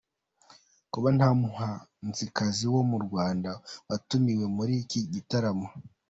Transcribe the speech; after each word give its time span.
Kuba 0.91 1.09
nta 1.17 1.27
muhanzikazi 1.41 2.65
wo 2.73 2.81
mu 2.89 2.97
Rwanda 3.05 3.51
watumiwe 3.89 4.45
muri 4.55 4.73
iki 4.83 4.99
gitaramo 5.13 5.67